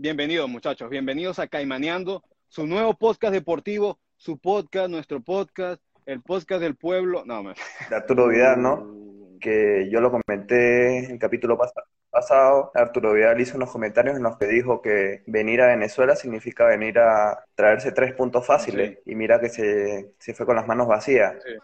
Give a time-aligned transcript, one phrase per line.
[0.00, 0.88] Bienvenidos, muchachos.
[0.88, 7.24] Bienvenidos a Caimaneando, su nuevo podcast deportivo, su podcast, nuestro podcast, el podcast del pueblo.
[7.26, 7.54] No, me...
[7.90, 8.94] Arturo Vidal, ¿no?
[9.40, 11.58] Que yo lo comenté en el capítulo
[12.12, 12.70] pasado.
[12.76, 17.00] Arturo Vidal hizo unos comentarios en los que dijo que venir a Venezuela significa venir
[17.00, 19.00] a traerse tres puntos fáciles.
[19.04, 21.34] Y mira que se, se fue con las manos vacías.
[21.44, 21.54] Sí.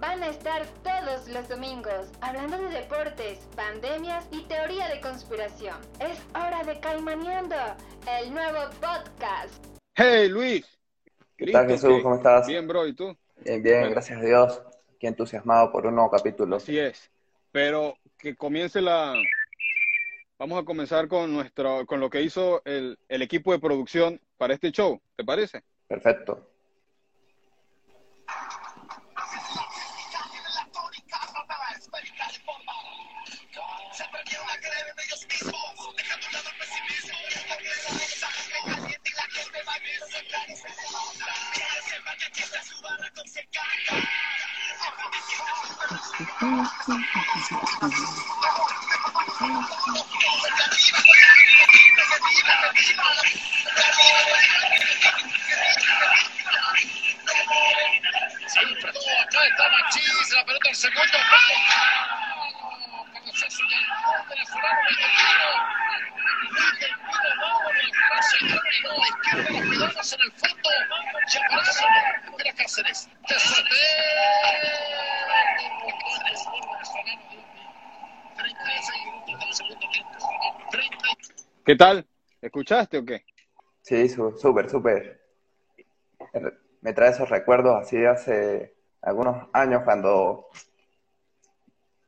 [0.00, 5.76] Van a estar todos los domingos hablando de deportes, pandemias y teoría de conspiración.
[6.00, 7.56] Es hora de Caimaneando,
[8.18, 9.62] el nuevo podcast.
[9.94, 10.66] Hey Luis.
[11.36, 12.02] ¿Qué tal Jesús?
[12.02, 12.46] ¿Cómo estás?
[12.46, 13.14] Bien, bro, ¿y tú?
[13.44, 14.62] Bien, bien, gracias a Dios.
[14.98, 16.56] Qué entusiasmado por un nuevo capítulo.
[16.56, 17.10] Así es.
[17.52, 19.14] Pero que comience la,
[20.38, 24.54] vamos a comenzar con nuestro, con lo que hizo el, el equipo de producción para
[24.54, 24.98] este show.
[25.16, 25.62] ¿Te parece?
[25.86, 26.49] Perfecto.
[81.70, 82.04] ¿Qué tal?
[82.42, 83.24] ¿Escuchaste o qué?
[83.80, 85.20] Sí, súper, súper.
[86.80, 90.48] Me trae esos recuerdos así de hace algunos años cuando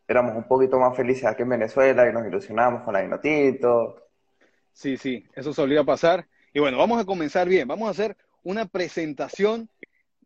[0.08, 4.08] éramos un poquito más felices aquí en Venezuela y nos ilusionábamos con la Inotito.
[4.72, 6.26] Sí, sí, eso solía pasar.
[6.52, 7.68] Y bueno, vamos a comenzar bien.
[7.68, 9.70] Vamos a hacer una presentación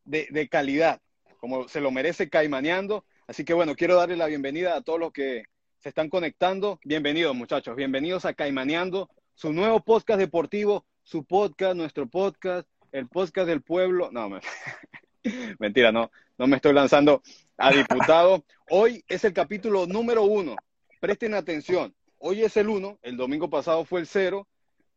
[0.06, 1.02] de, de calidad,
[1.40, 3.04] como se lo merece Caimaneando.
[3.26, 5.44] Así que bueno, quiero darle la bienvenida a todos los que
[5.80, 6.80] se están conectando.
[6.84, 7.76] Bienvenidos, muchachos.
[7.76, 14.10] Bienvenidos a Caimaneando, su nuevo podcast deportivo, su podcast, nuestro podcast, el podcast del pueblo.
[14.10, 14.30] No,
[15.58, 17.22] mentira, no, no me estoy lanzando
[17.58, 18.46] a diputado.
[18.70, 20.56] Hoy es el capítulo número uno.
[21.00, 21.94] Presten atención.
[22.16, 24.48] Hoy es el uno, el domingo pasado fue el cero,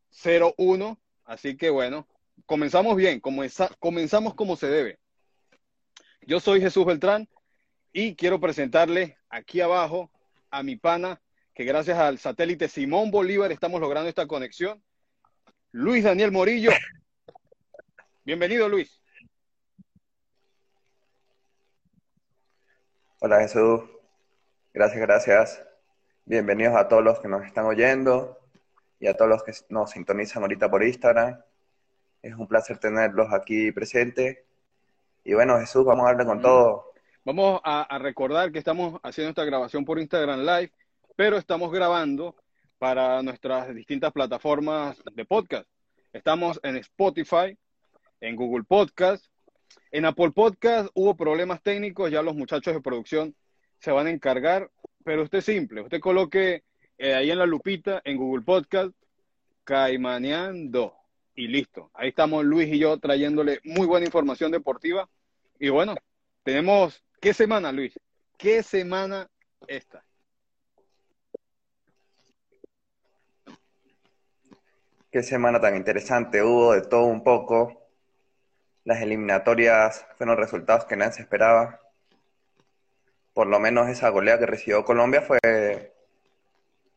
[0.08, 0.98] cero uno.
[1.24, 2.08] Así que bueno,
[2.46, 4.98] comenzamos bien, comenzamos como se debe.
[6.22, 7.28] Yo soy Jesús Beltrán
[7.92, 10.10] y quiero presentarle aquí abajo
[10.50, 11.20] a mi pana
[11.60, 14.82] que gracias al satélite Simón Bolívar estamos logrando esta conexión.
[15.72, 16.70] Luis Daniel Morillo.
[18.24, 18.98] Bienvenido, Luis.
[23.18, 23.82] Hola, Jesús.
[24.72, 25.62] Gracias, gracias.
[26.24, 28.38] Bienvenidos a todos los que nos están oyendo
[28.98, 31.42] y a todos los que nos sintonizan ahorita por Instagram.
[32.22, 34.38] Es un placer tenerlos aquí presentes.
[35.24, 36.42] Y bueno, Jesús, vamos a darle con mm.
[36.42, 36.92] todo.
[37.22, 40.72] Vamos a, a recordar que estamos haciendo esta grabación por Instagram Live
[41.20, 42.34] pero estamos grabando
[42.78, 45.68] para nuestras distintas plataformas de podcast.
[46.14, 47.58] Estamos en Spotify,
[48.22, 49.26] en Google Podcast,
[49.90, 53.36] en Apple Podcast hubo problemas técnicos, ya los muchachos de producción
[53.80, 54.70] se van a encargar,
[55.04, 56.64] pero usted simple, usted coloque
[56.96, 58.96] eh, ahí en la lupita, en Google Podcast,
[59.64, 60.94] Caimaneando,
[61.34, 61.90] y listo.
[61.92, 65.06] Ahí estamos Luis y yo trayéndole muy buena información deportiva.
[65.58, 65.96] Y bueno,
[66.44, 67.92] tenemos, ¿qué semana, Luis?
[68.38, 69.28] ¿Qué semana
[69.66, 70.02] esta?
[75.10, 77.82] Qué semana tan interesante, hubo de todo un poco.
[78.84, 81.80] Las eliminatorias fueron resultados que nadie se esperaba.
[83.34, 85.92] Por lo menos esa goleada que recibió Colombia fue,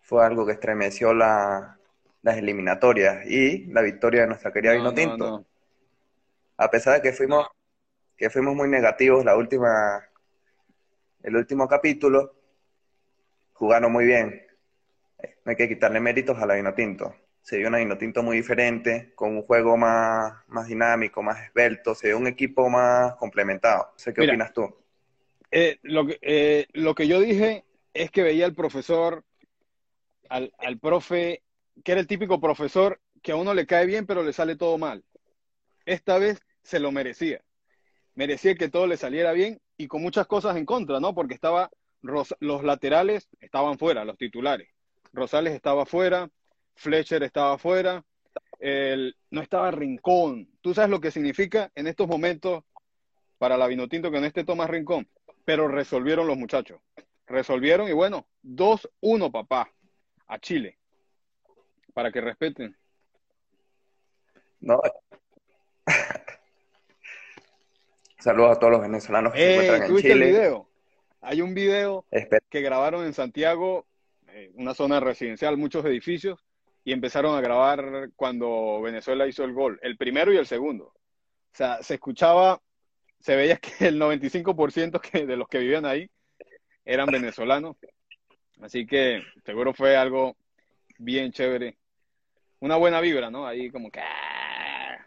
[0.01, 1.79] fue algo que estremeció la,
[2.21, 5.47] las eliminatorias y la victoria de nuestra querida Vino Tinto.
[6.57, 7.47] A pesar de que fuimos,
[8.15, 10.07] que fuimos muy negativos la última,
[11.23, 12.35] el último capítulo,
[13.53, 14.45] jugaron muy bien.
[15.45, 19.11] No hay que quitarle méritos a la Vino Tinto se vio una tinto muy diferente,
[19.15, 23.91] con un juego más, más dinámico, más esbelto, se vio un equipo más complementado.
[23.97, 24.73] sé qué opinas tú.
[25.51, 29.25] Eh, lo, que, eh, lo que yo dije es que veía al profesor,
[30.29, 31.43] al, al profe,
[31.83, 34.77] que era el típico profesor que a uno le cae bien, pero le sale todo
[34.77, 35.03] mal.
[35.85, 37.41] Esta vez se lo merecía.
[38.15, 41.13] Merecía que todo le saliera bien y con muchas cosas en contra, ¿no?
[41.13, 41.69] Porque estaba
[42.01, 44.69] los laterales estaban fuera, los titulares.
[45.13, 46.29] Rosales estaba fuera,
[46.75, 48.03] Fletcher estaba fuera,
[48.59, 50.49] el, no estaba Rincón.
[50.61, 52.63] ¿Tú sabes lo que significa en estos momentos
[53.37, 55.07] para la Vinotinto que no esté Tomás Rincón?
[55.45, 56.79] Pero resolvieron los muchachos.
[57.27, 59.71] Resolvieron y bueno, 2-1 papá
[60.27, 60.77] a Chile.
[61.93, 62.75] Para que respeten.
[64.61, 64.81] No.
[68.19, 70.13] Saludos a todos los venezolanos que se encuentran en Chile.
[70.13, 70.69] El video?
[71.19, 72.05] Hay un video
[72.49, 73.85] que grabaron en Santiago,
[74.29, 76.39] eh, una zona residencial, muchos edificios,
[76.83, 80.85] y empezaron a grabar cuando Venezuela hizo el gol, el primero y el segundo.
[80.85, 82.61] O sea, se escuchaba,
[83.19, 86.09] se veía que el 95% que, de los que vivían ahí
[86.85, 87.77] eran venezolanos.
[88.61, 90.35] Así que seguro fue algo
[90.97, 91.77] bien chévere.
[92.59, 93.45] Una buena vibra, ¿no?
[93.45, 93.99] Ahí como que...
[93.99, 95.05] ¡ah!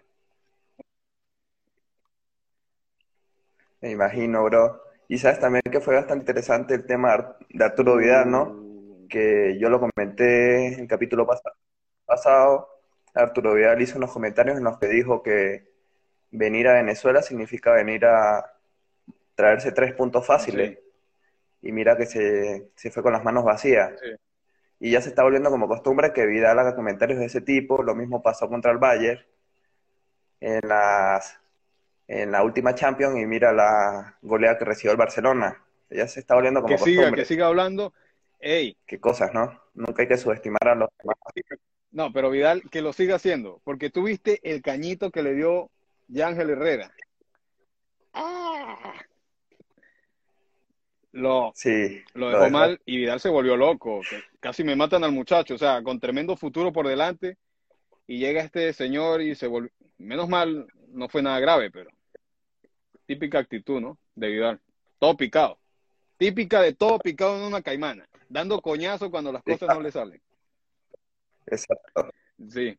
[3.81, 4.83] Me imagino, bro.
[5.09, 9.07] Y sabes también que fue bastante interesante el tema de Arturo Vidal, ¿no?
[9.09, 11.55] Que yo lo comenté en el capítulo pasado.
[13.15, 15.71] Arturo Vidal hizo unos comentarios en los que dijo que
[16.31, 18.53] venir a Venezuela significa venir a
[19.35, 20.79] traerse tres puntos fáciles.
[21.63, 23.93] Y mira que se, se, fue con las manos vacías.
[24.79, 27.83] Y ya se está volviendo como costumbre que Vidal haga comentarios de ese tipo.
[27.83, 29.25] Lo mismo pasó contra el Bayern.
[30.41, 31.41] En las
[32.09, 35.63] en la última Champions y mira la goleada que recibió el Barcelona.
[35.91, 37.93] Ya se está volviendo como que siga, que siga hablando.
[38.39, 38.77] Ey.
[38.87, 39.61] Qué cosas, ¿no?
[39.75, 41.17] Nunca hay que subestimar a los demás.
[41.97, 45.71] No, pero Vidal, que lo siga haciendo, porque tú viste el cañito que le dio
[46.09, 46.93] Yángel Herrera.
[48.13, 48.93] Ah.
[51.13, 54.03] Lo, sí, lo dejó mal y Vidal se volvió loco.
[54.41, 57.39] casi me matan al muchacho, o sea, con tremendo futuro por delante.
[58.07, 59.71] Y llega este señor y se volvió.
[59.97, 61.89] Menos mal, no fue nada grave, pero
[63.07, 63.97] Típica actitud, ¿no?
[64.15, 64.61] De Vidal.
[64.99, 65.59] Todo picado.
[66.19, 68.07] Típica de todo picado en una caimana.
[68.29, 70.21] Dando coñazo cuando las cosas no le salen.
[71.47, 72.11] Exacto.
[72.49, 72.79] Sí.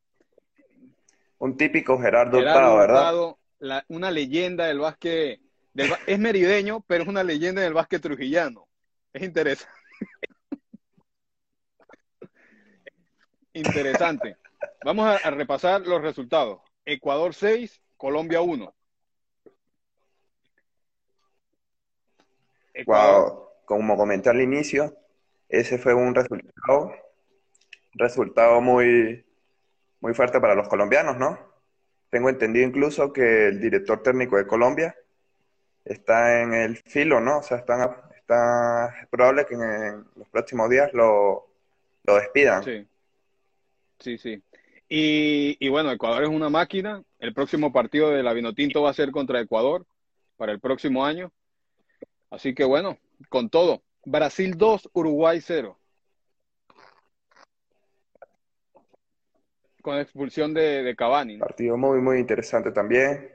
[1.40, 3.84] Un típico Gerardo, Gerardo ¿verdad?
[3.88, 5.40] una leyenda del básquet.
[6.06, 8.68] es merideño, pero es una leyenda del básquet trujillano.
[9.14, 9.74] Es interesante.
[13.54, 14.38] interesante.
[14.84, 16.62] Vamos a repasar los resultados.
[16.86, 18.74] Ecuador 6, Colombia 1.
[22.86, 24.96] Wow, como comenté al inicio,
[25.50, 26.94] ese fue un resultado,
[27.98, 29.26] resultado muy,
[30.00, 31.40] muy fuerte para los colombianos, ¿no?
[32.10, 34.96] Tengo entendido incluso que el director técnico de Colombia
[35.84, 37.40] está en el filo, ¿no?
[37.40, 41.48] O sea, está, está es probable que en, los próximos días lo,
[42.04, 42.64] lo despidan.
[42.64, 42.88] Sí,
[44.00, 44.42] sí, sí.
[44.90, 47.04] Y, y, bueno, Ecuador es una máquina.
[47.20, 49.86] El próximo partido de la Vinotinto va a ser contra Ecuador
[50.38, 51.32] para el próximo año.
[52.30, 52.98] Así que bueno,
[53.30, 53.84] con todo.
[54.06, 55.77] Brasil 2, Uruguay 0.
[59.88, 61.38] Con expulsión de, de Cavani.
[61.38, 63.34] Partido muy, muy interesante también.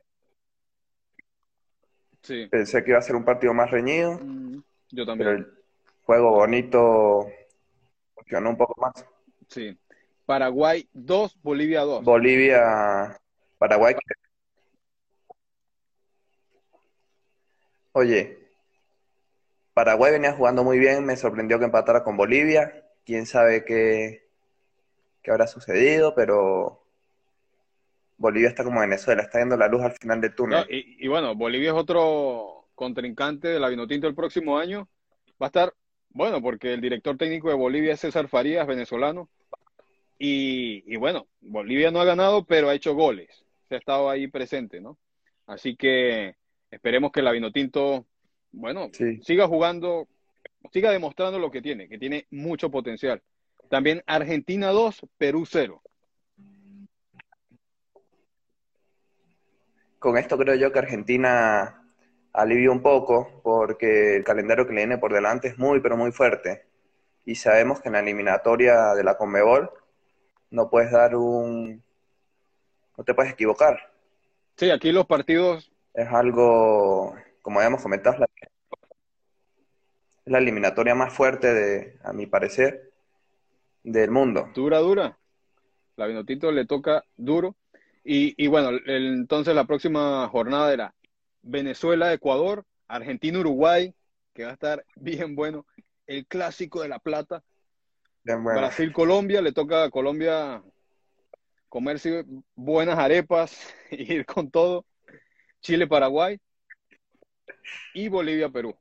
[2.21, 2.47] Sí.
[2.51, 4.19] Pensé que iba a ser un partido más reñido.
[4.23, 5.17] Mm, yo también.
[5.17, 5.59] Pero el
[6.05, 7.27] juego bonito
[8.15, 8.93] funcionó un poco más.
[9.49, 9.75] Sí.
[10.27, 12.05] Paraguay 2, Bolivia 2.
[12.05, 13.19] Bolivia,
[13.57, 13.95] Paraguay.
[17.93, 18.47] Oye,
[19.73, 22.85] Paraguay venía jugando muy bien, me sorprendió que empatara con Bolivia.
[23.07, 24.29] Quién sabe qué,
[25.23, 26.83] qué habrá sucedido, pero
[28.17, 30.65] Bolivia está como Venezuela, está viendo la luz al final del túnel.
[30.69, 34.89] y, bueno, Bolivia es otro contrincante de la Vinotinto el próximo año.
[35.41, 35.75] Va a estar,
[36.11, 39.29] bueno, porque el director técnico de Bolivia es César Farías, venezolano.
[40.19, 43.45] Y, y bueno, Bolivia no ha ganado, pero ha hecho goles.
[43.69, 44.99] Se ha estado ahí presente, ¿no?
[45.47, 46.37] Así que
[46.71, 48.07] esperemos que la Vinotinto
[48.53, 48.91] bueno,
[49.23, 50.07] siga jugando,
[50.71, 53.23] siga demostrando lo que tiene, que tiene mucho potencial.
[53.73, 55.81] También Argentina 2, Perú 0.
[59.99, 61.83] Con esto creo yo que Argentina
[62.35, 66.13] alivia un poco porque el calendario que le viene por delante es muy, pero muy
[66.13, 66.67] fuerte.
[67.25, 69.71] Y sabemos que en la eliminatoria de la Conmebol
[70.51, 71.83] no puedes dar un...
[72.99, 73.91] no te puedes equivocar.
[74.59, 75.73] Sí, aquí los partidos...
[75.95, 78.29] Es algo como habíamos comentado, es
[80.27, 82.92] la, eliminatoria más fuerte, de, a mi parecer,
[83.83, 84.51] del mundo.
[84.55, 85.19] Dura, dura.
[85.97, 87.57] La Vinotito le toca duro.
[88.05, 90.95] Y, bueno, entonces la próxima jornada era
[91.43, 93.95] Venezuela, Ecuador, Argentina, Uruguay,
[94.35, 95.67] que va a estar bien bueno.
[96.07, 97.45] El clásico de La Plata.
[98.25, 100.63] Brasil, Colombia, le toca a Colombia
[101.69, 102.25] comerse
[102.55, 104.85] buenas arepas y ir con todo.
[105.61, 106.41] Chile-Paraguay
[107.95, 108.77] y Bolivia-Perú.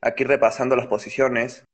[0.00, 1.64] Aquí repasando las posiciones,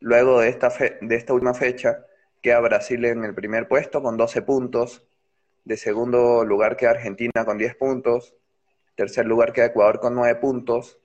[0.00, 0.68] luego de esta,
[1.00, 2.04] de esta última fecha,
[2.40, 5.06] queda Brasil en el primer puesto con 12 puntos,
[5.64, 8.34] de segundo lugar queda Argentina con 10 puntos,
[8.96, 10.98] tercer lugar queda Ecuador con 9 puntos,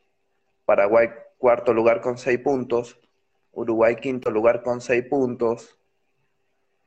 [0.66, 3.00] Paraguay cuarto lugar con 6 puntos,
[3.52, 5.78] Uruguay quinto lugar con 6 puntos,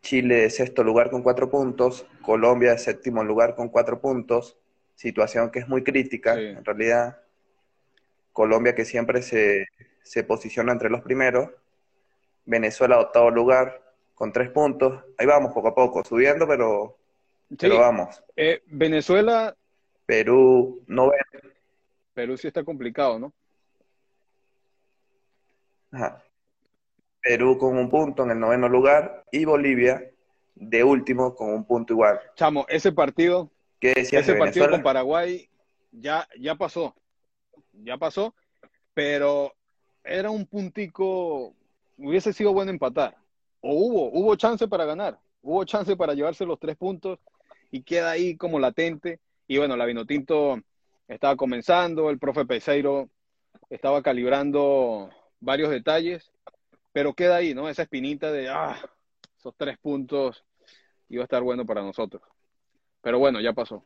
[0.03, 4.59] Chile de sexto lugar con 4 puntos, Colombia de séptimo lugar con 4 puntos,
[4.97, 7.19] situación que es muy crítica, en realidad
[8.33, 9.67] Colombia que siempre se,
[10.03, 11.51] se posiciona entre los primeros,
[12.45, 13.83] Venezuela octavo lugar
[14.15, 16.99] con 3 puntos, ahí vamos poco a poco, subiendo, pero,
[17.59, 18.23] pero vamos.
[18.37, 19.57] Eh, Venezuela.
[20.05, 21.11] Perú, no
[22.13, 23.33] Perú sí está complicado, ¿no?
[25.93, 26.23] Ajá.
[27.23, 30.11] Perú con un punto en el noveno lugar y Bolivia
[30.55, 32.21] de último con un punto igual.
[32.35, 35.49] Chamo, ese partido, ¿Qué ese partido con Paraguay
[35.93, 36.95] ya, ya pasó,
[37.85, 38.35] ya pasó,
[38.95, 39.53] pero
[40.05, 41.55] era un puntico,
[41.97, 43.17] hubiese sido bueno empatar,
[43.61, 47.19] o hubo, hubo chance para ganar, hubo chance para llevarse los tres puntos
[47.71, 49.21] y queda ahí como latente.
[49.47, 50.61] Y bueno, la Vinotinto
[51.09, 53.09] estaba comenzando, el profe Peseiro
[53.69, 55.11] estaba calibrando
[55.41, 56.31] varios detalles
[56.93, 57.69] pero queda ahí, ¿no?
[57.69, 58.77] Esa espinita de, ah,
[59.39, 60.45] esos tres puntos
[61.09, 62.23] iba a estar bueno para nosotros.
[63.01, 63.85] Pero bueno, ya pasó.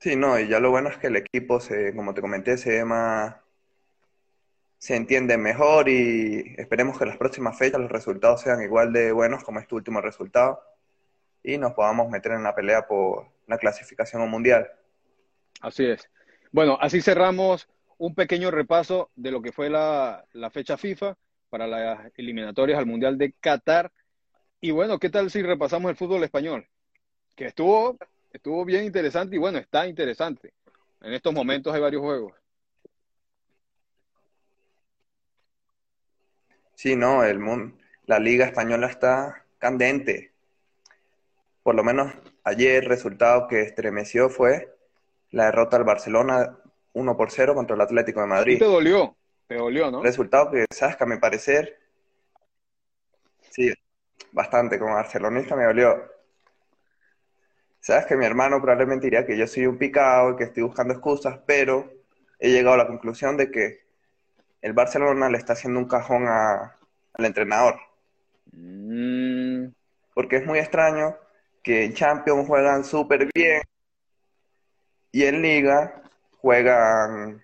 [0.00, 2.70] Sí, no, y ya lo bueno es que el equipo, se, como te comenté, se
[2.70, 3.36] ve más,
[4.78, 9.44] se entiende mejor y esperemos que las próximas fechas los resultados sean igual de buenos
[9.44, 10.62] como este último resultado
[11.42, 14.70] y nos podamos meter en la pelea por la clasificación mundial.
[15.60, 16.08] Así es.
[16.50, 21.14] Bueno, así cerramos un pequeño repaso de lo que fue la, fecha FIFA
[21.50, 23.92] para las eliminatorias al Mundial de Qatar.
[24.62, 26.66] Y bueno, ¿qué tal si repasamos el fútbol español?
[27.36, 27.98] Que estuvo,
[28.32, 30.52] estuvo bien interesante y bueno, está interesante.
[31.00, 32.34] En estos momentos hay varios juegos.
[36.74, 40.32] Sí, no, el mundo, la liga española está candente.
[41.62, 42.12] Por lo menos
[42.44, 44.74] ayer el resultado que estremeció fue
[45.30, 46.58] la derrota al Barcelona
[46.92, 48.58] 1 por 0 contra el Atlético de Madrid.
[48.58, 50.02] te dolió, te dolió, ¿no?
[50.02, 51.78] Resultado que, sabes que a mi parecer,
[53.50, 53.72] sí,
[54.32, 56.19] bastante, como barcelonista me dolió.
[57.80, 60.92] Sabes que mi hermano probablemente diría que yo soy un picado y que estoy buscando
[60.92, 61.90] excusas, pero
[62.38, 63.80] he llegado a la conclusión de que
[64.60, 67.76] el Barcelona le está haciendo un cajón al entrenador.
[68.52, 69.68] Mm.
[70.12, 71.16] Porque es muy extraño
[71.62, 73.62] que en Champions juegan súper bien
[75.12, 76.02] y en Liga
[76.40, 77.42] juegan,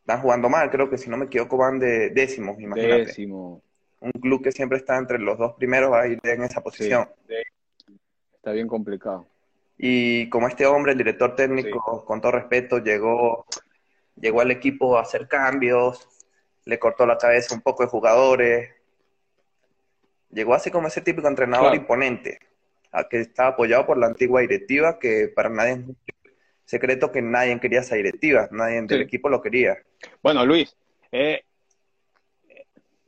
[0.00, 3.06] están jugando mal, creo que si no me equivoco van de décimos, imagínate.
[3.06, 3.62] Décimo.
[4.00, 7.08] Un club que siempre está entre los dos primeros va a ir en esa posición.
[8.34, 9.26] Está bien complicado.
[9.78, 13.46] Y como este hombre, el director técnico, con todo respeto, llegó,
[14.18, 16.08] llegó al equipo a hacer cambios,
[16.64, 18.70] le cortó la cabeza un poco de jugadores,
[20.30, 22.38] llegó así como ese típico entrenador imponente,
[22.90, 25.84] a que está apoyado por la antigua directiva, que para nadie es
[26.64, 29.76] secreto que nadie quería esa directiva, nadie del equipo lo quería.
[30.22, 30.74] Bueno, Luis,
[31.12, 31.42] eh,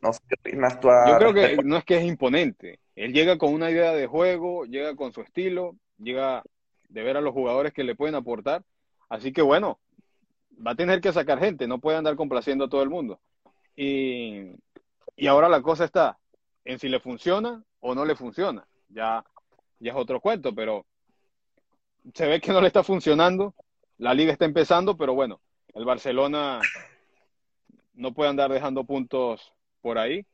[0.01, 2.79] no sé Yo creo que no es que es imponente.
[2.95, 6.43] Él llega con una idea de juego, llega con su estilo, llega
[6.89, 8.65] de ver a los jugadores que le pueden aportar.
[9.09, 9.79] Así que bueno,
[10.65, 13.21] va a tener que sacar gente, no puede andar complaciendo a todo el mundo.
[13.77, 14.53] Y,
[15.17, 16.19] y ahora la cosa está
[16.65, 18.67] en si le funciona o no le funciona.
[18.89, 19.25] Ya,
[19.79, 20.87] ya es otro cuento, pero
[22.15, 23.55] se ve que no le está funcionando.
[23.99, 25.41] La liga está empezando, pero bueno,
[25.75, 26.61] el Barcelona
[27.95, 30.27] no puede andar dejando puntos por ahí.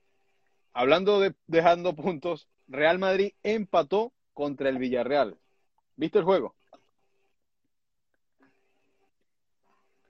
[0.72, 5.38] Hablando de dejando puntos, Real Madrid empató contra el Villarreal.
[5.96, 6.54] ¿Viste el juego?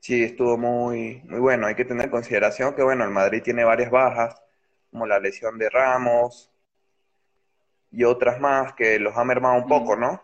[0.01, 1.67] Sí, estuvo muy, muy bueno.
[1.67, 4.35] Hay que tener en consideración que, bueno, el Madrid tiene varias bajas,
[4.91, 6.51] como la lesión de Ramos
[7.91, 10.21] y otras más que los ha mermado un poco, ¿no?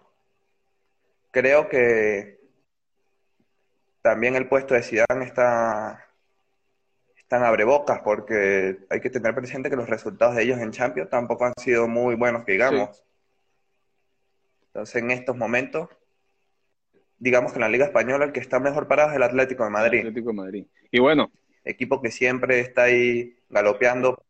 [1.30, 2.40] creo que
[4.02, 6.06] también el puesto de Zidane está,
[7.16, 11.44] están abrebocas porque hay que tener presente que los resultados de ellos en Champions tampoco
[11.44, 13.04] han sido muy buenos, digamos.
[14.72, 15.88] Entonces, en estos momentos,
[17.18, 19.70] digamos que en la Liga Española el que está mejor parado es el Atlético de
[19.70, 19.98] Madrid.
[19.98, 20.66] Atlético de Madrid.
[20.92, 21.30] Y bueno.
[21.64, 24.22] Equipo que siempre está ahí galopeando.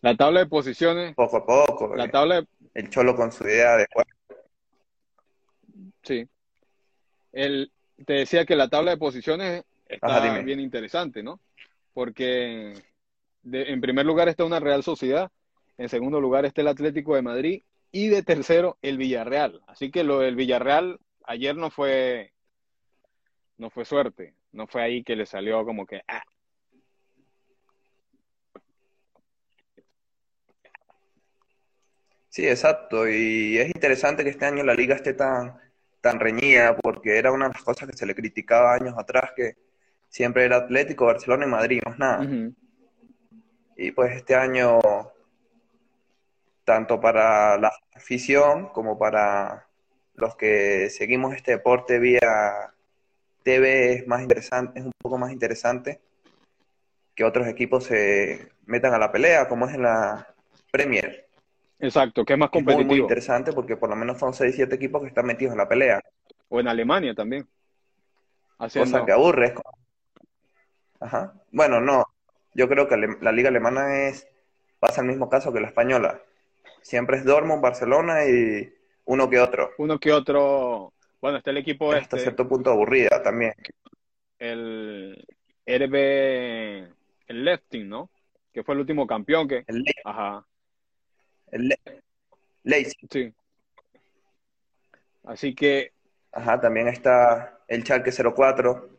[0.00, 1.14] La tabla de posiciones.
[1.14, 1.96] Poco a poco.
[1.96, 4.08] La tabla El Cholo con su idea de juego
[6.02, 6.28] Sí.
[7.32, 7.72] El,
[8.06, 11.40] te decía que la tabla de posiciones está Ajá, bien interesante, ¿no?
[11.92, 12.74] Porque
[13.42, 15.30] de- en primer lugar está una Real Sociedad,
[15.78, 17.62] en segundo lugar está el Atlético de Madrid
[17.94, 19.62] y de tercero el Villarreal.
[19.68, 22.32] Así que lo del Villarreal ayer no fue
[23.56, 26.24] no fue suerte, no fue ahí que le salió como que ah,
[32.28, 33.08] Sí, exacto.
[33.08, 35.56] Y es interesante que este año la liga esté tan,
[36.00, 39.54] tan reñida, porque era una de las cosas que se le criticaba años atrás, que
[40.08, 42.26] siempre era Atlético, Barcelona y Madrid, más nada.
[43.76, 44.80] Y pues este año,
[46.64, 49.66] tanto para la afición como para
[50.14, 52.72] los que seguimos este deporte vía
[53.42, 56.00] TV, es más interesante, es un poco más interesante
[57.14, 60.26] que otros equipos se metan a la pelea, como es en la
[60.70, 61.28] Premier.
[61.78, 63.04] Exacto, que es más Es muy, muy competitivo.
[63.04, 66.00] interesante porque por lo menos son 6, 7 equipos que están metidos en la pelea,
[66.48, 67.46] O en Alemania también,
[68.58, 69.46] cosa que aburre.
[69.48, 69.78] es como-
[71.00, 71.34] Ajá.
[71.52, 72.04] Bueno, no,
[72.54, 74.26] yo creo que la liga alemana es,
[74.80, 76.20] pasa el mismo caso que la española.
[76.84, 78.70] Siempre es Dortmund, Barcelona y
[79.06, 79.70] uno que otro.
[79.78, 83.54] uno que otro, bueno, está el equipo hasta este, cierto punto aburrida también.
[84.38, 85.24] el
[85.64, 85.94] RB,
[87.28, 88.10] el Lefting, ¿no?
[88.52, 90.46] Que fue el último campeón que, El, Le- ajá,
[91.52, 92.02] el Le-
[92.64, 93.08] Leipzig.
[93.10, 93.32] sí.
[95.24, 95.92] Así que
[96.32, 98.90] Ajá, también está el Schalke 04.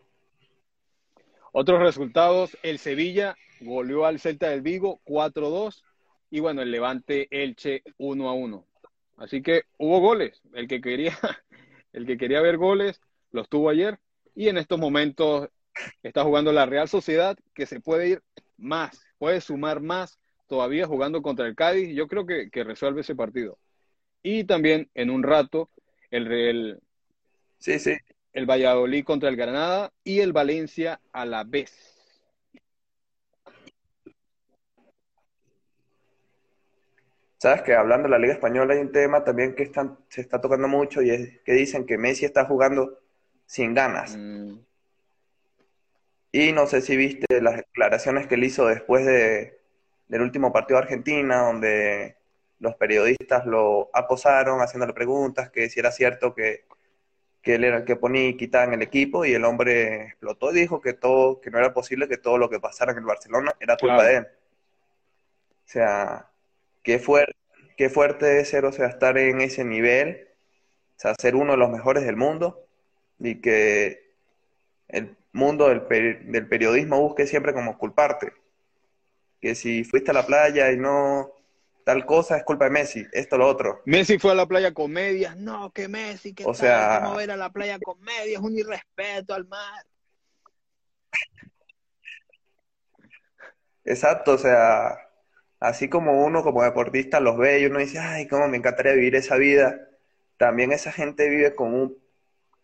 [1.51, 5.83] otros resultados, el Sevilla goleó al Celta del Vigo 4-2
[6.29, 8.65] y bueno, el Levante Elche 1-1.
[9.17, 11.17] Así que hubo goles, el que quería
[11.93, 13.01] el que quería ver goles
[13.31, 13.99] los tuvo ayer
[14.35, 15.49] y en estos momentos
[16.03, 18.23] está jugando la Real Sociedad que se puede ir
[18.57, 21.95] más, puede sumar más todavía jugando contra el Cádiz.
[21.95, 23.57] Yo creo que, que resuelve ese partido.
[24.23, 25.69] Y también en un rato
[26.11, 26.79] el, el,
[27.57, 27.95] Sí, sí.
[28.33, 31.94] el Valladolid contra el Granada y el Valencia a la vez.
[37.45, 40.41] Sabes que hablando de la Liga Española hay un tema también que están, se está
[40.41, 42.97] tocando mucho y es que dicen que Messi está jugando
[43.45, 44.15] sin ganas.
[44.17, 44.55] Mm,
[46.31, 49.59] Y no sé si viste las declaraciones que él hizo después de,
[50.07, 52.15] del último partido de Argentina, donde
[52.57, 56.65] los periodistas lo acosaron haciéndole preguntas, que si era cierto que,
[57.43, 60.49] que él era el que ponía y quitaba en el equipo, y el hombre explotó
[60.51, 63.05] y dijo que todo, que no era posible que todo lo que pasara en el
[63.05, 64.09] Barcelona era culpa Claro.
[64.09, 64.27] de él.
[65.65, 66.29] O sea,
[66.85, 67.33] qué fuerte,
[67.75, 70.29] qué fuerte es ser, o sea, estar en ese nivel,
[70.95, 72.65] o sea, ser uno de los mejores del mundo,
[73.19, 74.13] y que
[74.87, 78.31] el mundo del, del periodismo busque siempre como culparte.
[79.41, 81.31] Que si fuiste a la playa y no
[81.83, 83.81] tal cosa, es culpa de Messi, esto, lo otro.
[83.85, 85.35] Messi fue a la playa con medias.
[85.37, 88.41] No, que Messi, que O sea- ¿Cómo ir a la playa con medias?
[88.41, 89.85] Un irrespeto al mar.
[93.83, 94.97] Exacto, o sea,
[95.67, 99.15] así como uno como deportista los ve y uno dice, ay, cómo me encantaría vivir
[99.15, 99.87] esa vida,
[100.37, 101.97] también esa gente vive con un,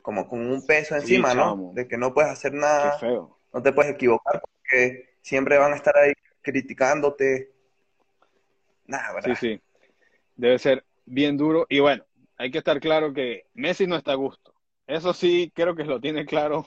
[0.01, 1.71] como con un peso Sí, encima, ¿no?
[1.73, 3.37] De que no puedes hacer Qué nada, feo.
[3.53, 7.51] no te puedes equivocar porque siempre van a estar ahí criticándote.
[8.85, 9.37] Nada, Sí, ¿verdad?
[9.39, 9.61] sí.
[10.35, 11.65] Debe ser bien duro.
[11.69, 12.05] Y bueno,
[12.37, 14.53] hay que estar claro que Messi no está a gusto.
[14.87, 16.65] Eso sí, creo que lo tiene claro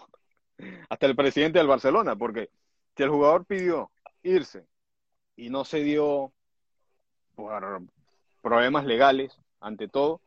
[0.88, 2.50] hasta el presidente del Barcelona, porque
[2.96, 3.90] si el jugador pidió
[4.22, 4.66] irse
[5.36, 6.32] y no se dio
[7.34, 7.82] por
[8.42, 10.20] problemas legales, ante todo,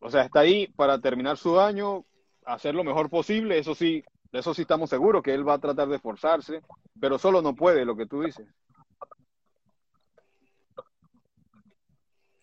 [0.00, 2.04] o sea, está ahí para terminar su año,
[2.44, 5.60] hacer lo mejor posible, eso sí, de eso sí estamos seguros que él va a
[5.60, 6.62] tratar de esforzarse,
[6.98, 8.48] pero solo no puede, lo que tú dices.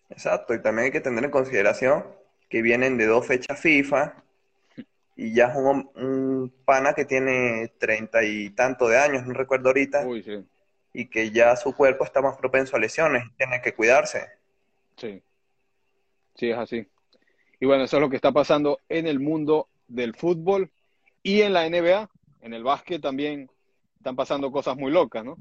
[0.08, 2.06] Exacto, y también hay que tener en consideración
[2.48, 4.14] que vienen de dos fechas FIFA
[5.16, 9.68] y ya es un, un pana que tiene treinta y tanto de años, no recuerdo
[9.68, 10.44] ahorita, Uy, sí.
[10.92, 14.26] Y que ya su cuerpo está más propenso a lesiones y tiene que cuidarse.
[14.96, 15.22] Sí,
[16.34, 16.86] sí, es así.
[17.60, 20.70] Y bueno, eso es lo que está pasando en el mundo del fútbol
[21.22, 22.08] y en la NBA.
[22.40, 23.50] En el básquet también
[23.96, 25.36] están pasando cosas muy locas, ¿no?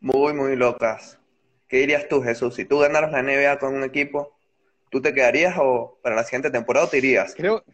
[0.00, 1.18] Muy, muy locas.
[1.66, 2.54] ¿Qué dirías tú, Jesús?
[2.54, 4.36] Si tú ganaras la NBA con un equipo,
[4.90, 7.34] ¿tú te quedarías o para la siguiente temporada te irías?
[7.34, 7.64] Creo,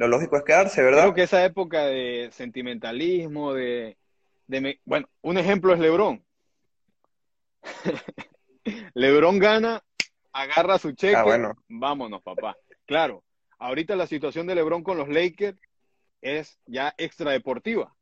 [0.00, 1.02] Lo lógico es quedarse, ¿verdad?
[1.02, 3.98] creo que esa época de sentimentalismo, de,
[4.46, 6.24] de me- bueno, un ejemplo es LeBron.
[8.94, 9.84] LeBron gana,
[10.32, 11.52] agarra su cheque, Ah, bueno.
[11.68, 12.56] vámonos, papá.
[12.86, 13.22] Claro,
[13.58, 15.58] ahorita la situación de LeBron con los Lakers
[16.22, 17.94] es ya extradeportiva,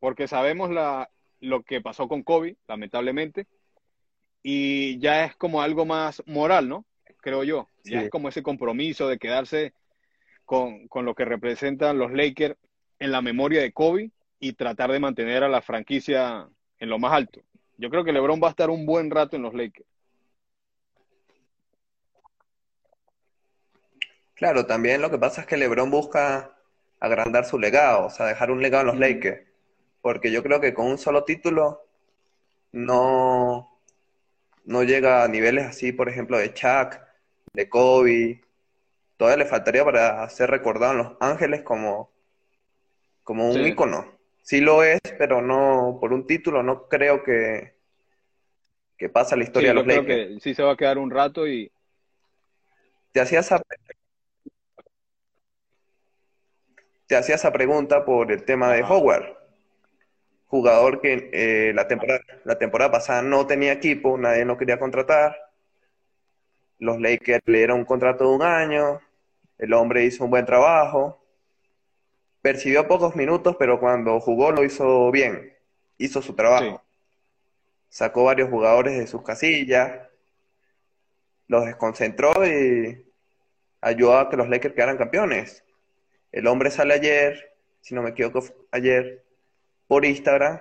[0.00, 3.46] porque sabemos la, lo que pasó con Kobe, lamentablemente,
[4.42, 6.86] y ya es como algo más moral, ¿no?
[7.20, 7.68] creo yo.
[7.84, 8.04] Ya Sí.
[8.06, 9.74] es como ese compromiso de quedarse
[10.46, 12.56] con, con lo que representan los Lakers
[12.98, 17.12] en la memoria de Kobe y tratar de mantener a la franquicia en lo más
[17.12, 17.40] alto.
[17.76, 19.86] Yo creo que LeBron va a estar un buen rato en los Lakers.
[24.34, 26.54] Claro, también lo que pasa es que LeBron busca
[27.00, 28.98] agrandar su legado, o sea, dejar un legado en los.
[28.98, 29.46] Lakers.
[30.02, 31.86] Porque yo creo que con un solo título
[32.72, 33.80] no,
[34.64, 37.00] no llega a niveles así, por ejemplo, de Shaq,
[37.54, 38.42] de Kobe.
[39.16, 42.10] Todavía le faltaría para ser recordado en Los Ángeles como,
[43.22, 43.70] como un Sí.
[43.70, 44.16] ícono.
[44.42, 47.74] Sí lo es, pero no por un título, no creo que,
[48.96, 50.34] que pase a la Sí, historia de yo los creo Lakers.
[50.34, 51.70] que sí se va a quedar un rato y
[53.12, 53.60] Te hacía esa,
[57.06, 58.94] te hacía esa pregunta por el tema de Ajá.
[58.94, 59.24] Howard,
[60.46, 65.36] jugador que eh, la temporada, la temporada pasada no tenía equipo, nadie lo quería contratar.
[66.78, 69.00] Los Lakers le dieron un contrato de un año,
[69.58, 71.22] el hombre hizo un buen trabajo,
[72.42, 75.52] percibió pocos minutos, pero cuando jugó lo hizo bien,
[75.98, 76.82] hizo su trabajo.
[77.88, 80.06] Sacó varios jugadores de sus casillas,
[81.48, 83.04] los desconcentró y
[83.80, 85.64] ayudó a que los Lakers quedaran campeones.
[86.32, 89.24] El hombre sale ayer, si no me equivoco, ayer,
[89.86, 90.60] por Instagram,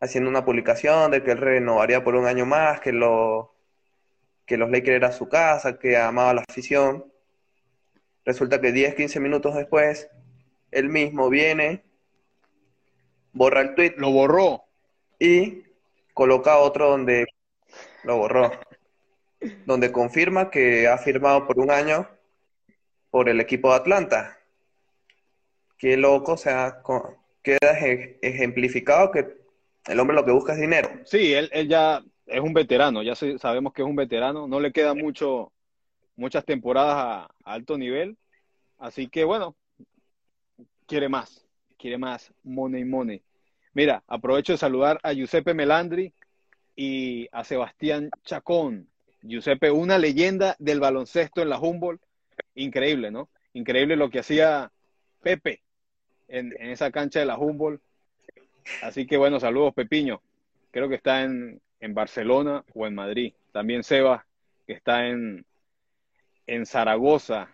[0.00, 3.54] haciendo una publicación de que él renovaría por un año más, que, lo,
[4.46, 7.12] que los Lakers era su casa, que amaba la afición.
[8.24, 10.08] Resulta que 10, 15 minutos después,
[10.70, 11.82] él mismo viene,
[13.32, 14.62] borra el tweet lo borró.
[15.18, 15.62] y
[16.12, 17.26] coloca otro donde
[18.04, 18.50] lo borró,
[19.66, 22.08] donde confirma que ha firmado por un año
[23.10, 24.38] por el equipo de Atlanta.
[25.78, 26.82] Qué loco, o sea,
[27.42, 29.36] queda ej- ejemplificado que
[29.86, 30.88] el hombre lo que busca es dinero.
[31.04, 34.72] Sí, él, él ya es un veterano, ya sabemos que es un veterano, no le
[34.72, 35.52] queda mucho,
[36.16, 38.16] muchas temporadas a, alto nivel,
[38.78, 39.56] así que bueno,
[40.86, 41.46] quiere más,
[41.78, 43.22] quiere más, money, money.
[43.72, 46.12] Mira, aprovecho de saludar a Giuseppe Melandri
[46.76, 48.88] y a Sebastián Chacón.
[49.22, 52.02] Giuseppe, una leyenda del baloncesto en la Humboldt,
[52.54, 53.28] increíble, ¿no?
[53.52, 54.70] Increíble lo que hacía
[55.22, 55.62] Pepe
[56.28, 57.82] en, en esa cancha de la Humboldt.
[58.82, 60.20] Así que bueno, saludos, Pepiño.
[60.70, 63.32] Creo que está en, en Barcelona o en Madrid.
[63.52, 64.26] También Seba,
[64.66, 65.44] que está en,
[66.46, 67.50] en Zaragoza,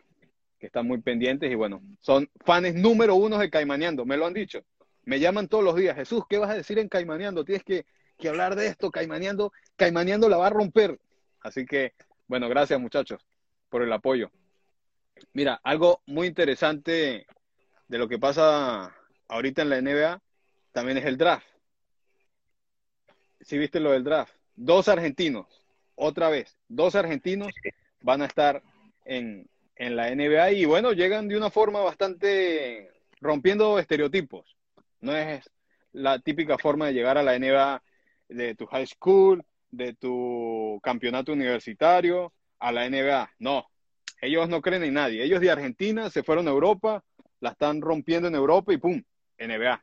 [0.58, 4.34] que están muy pendientes y bueno, son fans número uno de Caimaneando, me lo han
[4.34, 4.60] dicho.
[5.04, 7.44] Me llaman todos los días, Jesús, ¿qué vas a decir en Caimaneando?
[7.44, 7.86] Tienes que,
[8.18, 11.00] que hablar de esto, Caimaneando, Caimaneando la va a romper.
[11.40, 11.94] Así que,
[12.28, 13.26] bueno, gracias muchachos
[13.70, 14.30] por el apoyo.
[15.32, 17.26] Mira, algo muy interesante
[17.88, 18.94] de lo que pasa
[19.28, 20.22] ahorita en la NBA
[20.72, 21.46] también es el draft.
[23.40, 25.46] Si viste lo del draft, dos argentinos,
[25.94, 27.52] otra vez, dos argentinos
[28.02, 28.62] van a estar
[29.04, 34.56] en, en la NBA y bueno, llegan de una forma bastante rompiendo estereotipos.
[35.00, 35.48] No es
[35.92, 37.82] la típica forma de llegar a la NBA
[38.28, 43.30] de tu high school, de tu campeonato universitario, a la NBA.
[43.38, 43.66] No,
[44.20, 45.24] ellos no creen en nadie.
[45.24, 47.02] Ellos de Argentina se fueron a Europa,
[47.40, 49.02] la están rompiendo en Europa y ¡pum!
[49.38, 49.82] NBA.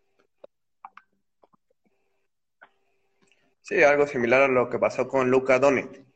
[3.62, 6.07] Sí, algo similar a lo que pasó con Luka Doncic,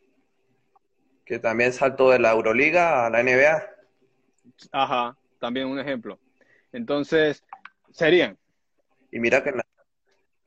[1.32, 3.64] que también saltó de la Euroliga a la NBA.
[4.72, 6.20] Ajá, también un ejemplo.
[6.72, 7.44] Entonces,
[7.92, 8.38] serían.
[9.12, 9.66] Y mira que en la,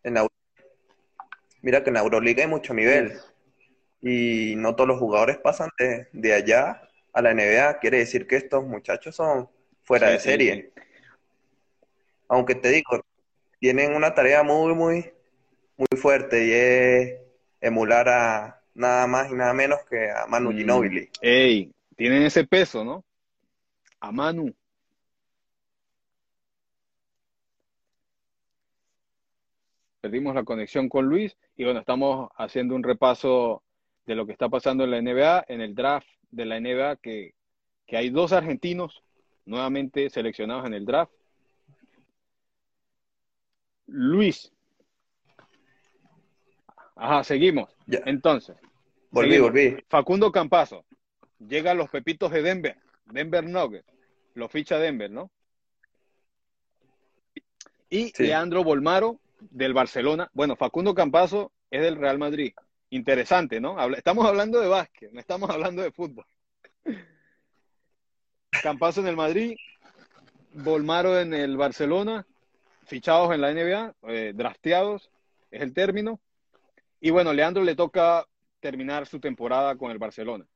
[0.04, 0.28] en la-
[1.62, 3.18] mira que en la Euroliga hay mucho nivel.
[4.02, 7.78] Y no todos los jugadores pasan de, de allá a la NBA.
[7.80, 9.50] Quiere decir que estos muchachos son
[9.84, 10.72] fuera Sí, de sí, serie.
[12.28, 13.00] Aunque te digo,
[13.60, 15.12] tienen una tarea muy, muy,
[15.76, 17.20] muy fuerte y es
[17.60, 20.56] emular a nada más y nada menos que a Manu Mm.
[20.56, 21.08] Ginóbili.
[21.20, 23.04] Ey, tienen ese peso, ¿no?
[24.00, 24.54] A Manu.
[30.00, 33.62] Perdimos la conexión con Luis y bueno, estamos haciendo un repaso
[34.04, 37.34] de lo que está pasando en la NBA, en el draft de la NBA, que,
[37.86, 39.02] que hay dos argentinos
[39.46, 41.12] nuevamente seleccionados en el draft.
[43.86, 44.53] Luis.
[46.96, 47.70] Ajá, seguimos.
[47.86, 48.56] Ya, Entonces,
[49.10, 49.50] volví, seguimos.
[49.50, 49.76] volví.
[49.88, 50.84] Facundo Campazo.
[51.38, 52.76] Llega a los Pepitos de Denver.
[53.06, 53.86] Denver Nuggets.
[54.34, 55.30] Lo ficha Denver, ¿no?
[57.90, 58.24] Y Sí.
[58.24, 60.28] Leandro Bolmaro del Barcelona.
[60.32, 62.52] Bueno, Facundo Campazo es del Real Madrid.
[62.90, 63.76] Interesante, ¿no?
[63.94, 66.24] Estamos hablando de básquet, no estamos hablando de fútbol.
[68.62, 69.56] Campazo en el Madrid,
[70.52, 72.24] Bolmaro en el Barcelona,
[72.86, 75.10] fichados en la NBA, eh, drafteados,
[75.50, 76.20] es el término.
[77.04, 78.26] Y bueno, Leandro le toca
[78.60, 80.46] terminar su temporada con el Barcelona.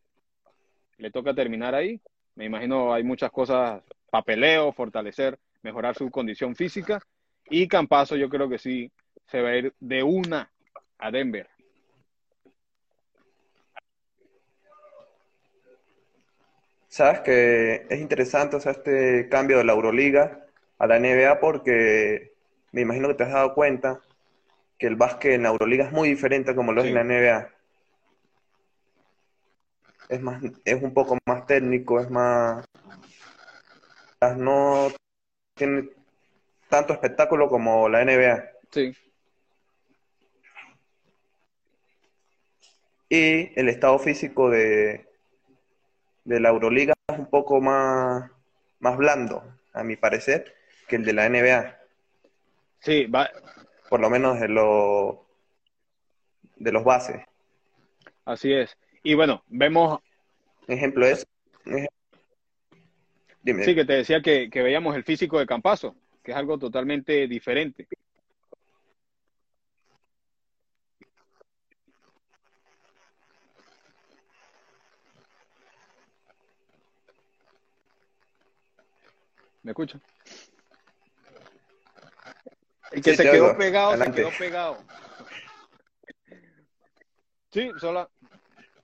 [0.96, 2.00] le toca terminar ahí.
[2.36, 7.02] Me imagino hay muchas cosas, papeleo, fortalecer, mejorar su condición física.
[7.50, 8.90] Y Campazo yo creo que sí
[9.26, 10.50] se va a ir de una
[10.96, 11.50] a Denver.
[16.88, 20.46] Sabes que es interesante, este cambio de la Euroliga
[20.78, 22.32] a la NBA porque
[22.72, 24.00] me imagino que te has dado cuenta
[24.78, 27.50] que el básquet en la Euroliga es muy diferente como lo es en la NBA.
[30.08, 32.64] Es más, es un poco más técnico, es más,
[34.36, 34.88] no
[35.54, 35.90] tiene
[36.68, 38.44] tanto espectáculo como la NBA.
[38.70, 38.96] Sí.
[43.10, 45.06] Y el estado físico de,
[46.24, 48.30] de la Euroliga es un poco más,
[48.80, 50.54] más blando, a mi parecer,
[50.86, 51.78] que el de la NBA.
[52.80, 53.30] Sí, va.
[53.88, 55.26] Por lo menos de, lo,
[56.56, 57.24] de los bases.
[58.24, 58.76] Así es.
[59.02, 60.00] Y bueno, vemos.
[60.66, 61.26] Ejemplo es.
[63.42, 63.64] Dime.
[63.64, 67.26] Sí, que te decía que, que veíamos el físico de Campazo, que es algo totalmente
[67.26, 67.88] diferente.
[79.62, 80.00] ¿Me escucha?
[82.90, 84.78] El que se quedó pegado, se quedó pegado.
[87.50, 88.10] Sí, solo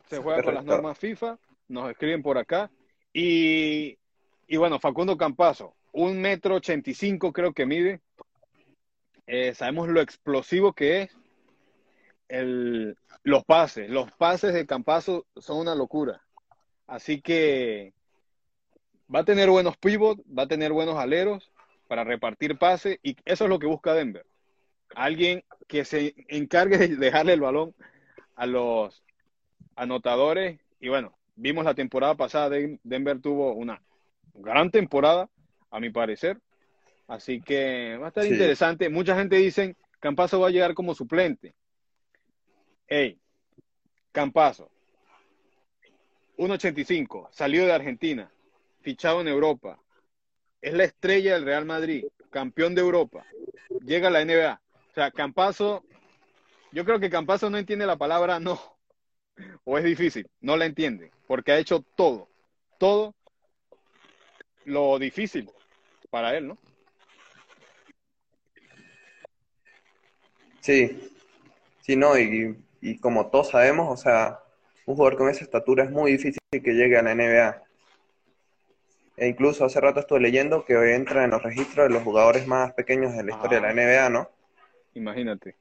[0.08, 1.38] se juega con las normas FIFA,
[1.68, 2.70] nos escriben por acá.
[3.12, 3.98] Y,
[4.46, 8.00] y bueno, Facundo Campazo, un metro ochenta y cinco creo que mide.
[9.26, 11.16] Eh, sabemos lo explosivo que es.
[12.28, 16.22] El, los pases, los pases de Campazo son una locura.
[16.86, 17.94] Así que
[19.14, 21.52] va a tener buenos pivots, va a tener buenos aleros
[21.86, 24.26] para repartir pase y eso es lo que busca Denver.
[24.94, 27.74] Alguien que se encargue de dejarle el balón
[28.36, 29.02] a los
[29.76, 33.82] anotadores y bueno, vimos la temporada pasada, Denver tuvo una
[34.34, 35.28] gran temporada,
[35.74, 36.40] a mi parecer.
[37.08, 38.88] Así que va a estar interesante.
[38.88, 41.52] Mucha gente dice, Campazo va a llegar como suplente.
[42.86, 43.18] Hey,
[44.12, 44.70] Campazo,
[46.38, 48.30] 1.85, salió de Argentina,
[48.82, 49.80] fichado en Europa,
[50.64, 53.26] es la estrella del Real Madrid, campeón de Europa,
[53.84, 54.60] llega a la NBA.
[54.90, 55.84] O sea, Campazo,
[56.72, 58.58] yo creo que Campazo no entiende la palabra no,
[59.64, 62.30] o es difícil, no la entiende, porque ha hecho todo,
[62.78, 63.14] todo
[64.64, 65.50] lo difícil
[66.08, 66.58] para él, ¿no?
[70.60, 71.12] Sí,
[71.82, 74.40] sí, no, y, y como todos sabemos, o sea,
[74.86, 77.62] un jugador con esa estatura es muy difícil que llegue a la NBA.
[79.16, 82.46] E incluso hace rato estuve leyendo que hoy entra en los registros de los jugadores
[82.46, 84.28] más pequeños de la historia de la NBA, ¿no?
[84.94, 85.54] Imagínate.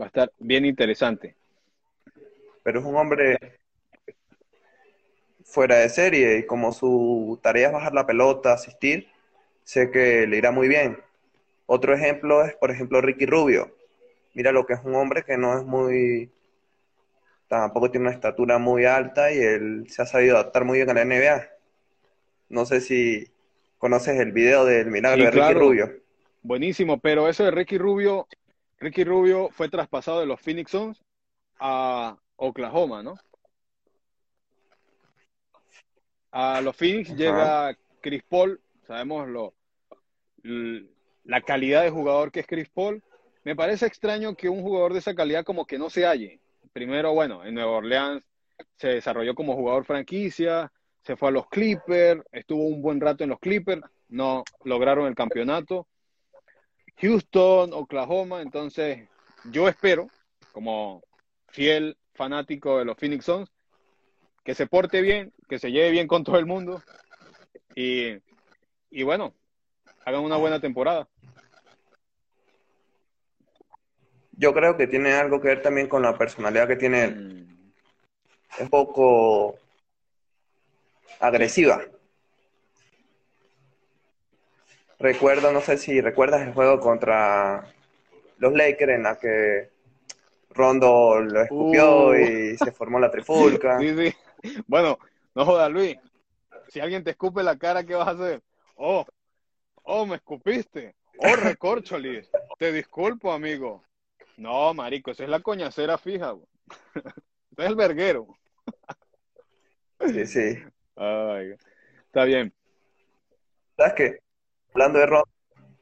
[0.00, 1.36] Va a estar bien interesante.
[2.62, 3.58] Pero es un hombre
[5.44, 9.08] fuera de serie y como su tarea es bajar la pelota, asistir,
[9.64, 10.98] sé que le irá muy bien.
[11.66, 13.74] Otro ejemplo es, por ejemplo, Ricky Rubio.
[14.34, 16.30] Mira lo que es un hombre que no es muy,
[17.48, 20.94] tampoco tiene una estatura muy alta y él se ha sabido adaptar muy bien a
[20.94, 21.57] la NBA.
[22.48, 23.26] No sé si
[23.78, 26.02] conoces el video del milagro de Ricky Rubio.
[26.42, 28.26] Buenísimo, pero eso de Ricky Rubio,
[28.78, 31.02] Ricky Rubio fue traspasado de los Phoenix Suns
[31.58, 33.16] a Oklahoma, ¿no?
[36.30, 39.54] A los Phoenix llega Chris Paul, sabemos lo,
[41.24, 43.02] la calidad de jugador que es Chris Paul.
[43.44, 46.40] Me parece extraño que un jugador de esa calidad como que no se halle.
[46.72, 48.22] Primero, bueno, en Nueva Orleans
[48.76, 50.70] se desarrolló como jugador franquicia,
[51.08, 55.14] se fue a los Clippers, estuvo un buen rato en los Clippers, no lograron el
[55.14, 55.88] campeonato.
[56.98, 59.08] Houston, Oklahoma, entonces
[59.50, 60.08] yo espero,
[60.52, 61.02] como
[61.46, 63.50] fiel fanático de los Phoenix Suns,
[64.44, 66.82] que se porte bien, que se lleve bien con todo el mundo
[67.74, 68.18] y,
[68.90, 69.32] y bueno,
[70.04, 71.08] hagan una buena temporada.
[74.32, 77.46] Yo creo que tiene algo que ver también con la personalidad que tiene él.
[77.48, 77.72] Mm.
[78.56, 79.58] Es un poco
[81.20, 81.82] agresiva.
[84.98, 87.72] Recuerdo, no sé si recuerdas el juego contra
[88.38, 89.70] los Lakers en la que
[90.50, 92.14] Rondo lo escupió uh.
[92.14, 93.78] y se formó la trifulca.
[93.80, 94.14] Sí, sí.
[94.66, 94.98] Bueno,
[95.34, 95.96] no jodas, Luis.
[96.68, 98.42] Si alguien te escupe la cara, ¿qué vas a hacer?
[98.76, 99.04] Oh,
[99.82, 100.94] oh, me escupiste.
[101.18, 102.30] Oh, recorcholis.
[102.58, 103.82] Te disculpo, amigo.
[104.36, 106.34] No, marico, esa es la coñacera fija.
[106.94, 108.26] Ese es el verguero.
[110.00, 110.58] Sí, sí.
[110.98, 111.54] Ay,
[112.06, 112.52] está bien.
[113.76, 114.18] ¿Sabes qué?
[114.74, 115.28] Hablando de Rondo,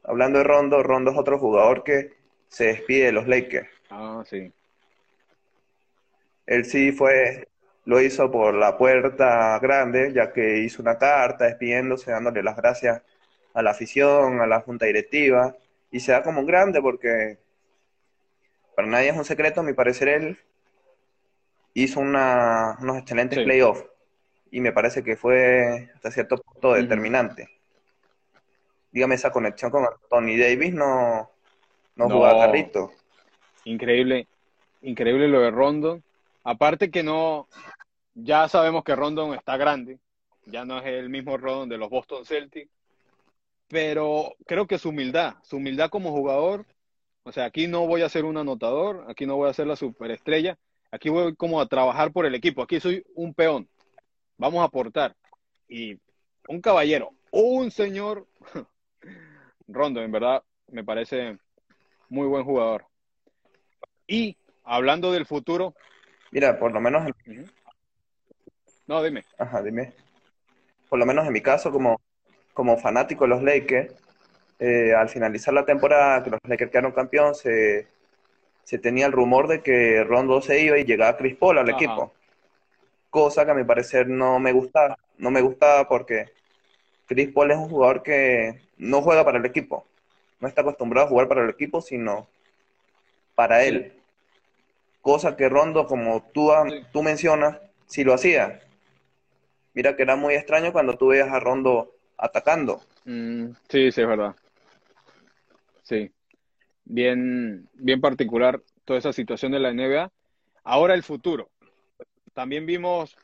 [0.04, 2.12] hablando de Rondo, Rondo es otro jugador que
[2.48, 3.68] se despide de los Lakers.
[3.88, 4.52] Ah, sí.
[6.44, 7.48] Él sí fue,
[7.86, 13.02] lo hizo por la puerta grande, ya que hizo una carta despidiéndose, dándole las gracias
[13.54, 15.56] a la afición, a la junta directiva,
[15.90, 17.38] y se da como un grande porque
[18.74, 20.38] para nadie es un secreto, a mi parecer él
[21.72, 23.95] hizo una, unos excelentes playoffs
[24.50, 27.48] y me parece que fue hasta cierto punto determinante.
[28.90, 31.30] Dígame, esa conexión con Tony Davis no,
[31.96, 32.92] no, jugaba carrito.
[33.64, 34.26] Increíble,
[34.82, 36.02] increíble lo de Rondon.
[36.44, 37.48] Aparte que no,
[38.14, 39.98] ya sabemos que Rondon está grande,
[40.46, 42.70] ya no es el mismo Rondon de los Boston Celtics,
[43.68, 46.64] pero creo que su humildad, su humildad como jugador,
[47.24, 49.76] o sea, aquí no voy a ser un anotador, aquí no voy a ser la
[49.76, 50.56] superestrella,
[50.92, 53.68] aquí voy como a trabajar por el equipo, aquí soy un peón,
[54.38, 55.14] vamos a aportar.
[55.68, 55.98] Y
[56.48, 58.26] un caballero, un señor,
[59.68, 61.38] Rondon, en verdad, me parece
[62.08, 62.86] muy buen jugador.
[64.06, 65.74] Y hablando del futuro.
[66.30, 67.08] Mira, por lo menos.
[68.86, 69.24] No, dime.
[69.38, 69.92] Ajá, dime.
[70.88, 72.00] Por lo menos en mi caso, como,
[72.54, 73.94] como fanático de los Lakers,
[74.58, 77.88] eh, al finalizar la temporada que los Lakers quedaron campeón, se,
[78.62, 82.14] se tenía el rumor de que Rondo se iba y llegaba Chris Paul al equipo.
[83.16, 84.98] Cosa que a mi parecer no me gustaba.
[85.16, 86.26] No me gustaba porque
[87.06, 89.86] Chris Paul es un jugador que no juega para el equipo.
[90.38, 92.28] No está acostumbrado a jugar para el equipo, sino
[93.34, 93.94] para él.
[95.00, 96.52] Cosa que Rondo, como tú,
[96.92, 98.60] tú mencionas, sí lo hacía.
[99.72, 102.82] Mira que era muy extraño cuando tú veías a Rondo atacando.
[103.06, 104.36] Mm, sí, sí, es verdad.
[105.84, 106.12] Sí.
[106.84, 110.12] Bien, bien particular toda esa situación de la NBA.
[110.64, 111.48] Ahora el futuro.
[112.36, 113.16] También vimos